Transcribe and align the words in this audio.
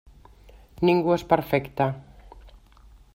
Ningú 0.89 1.13
és 1.17 1.25
perfecte. 1.33 1.89